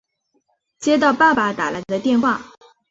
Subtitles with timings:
[0.79, 2.41] 接到爸爸打来的电话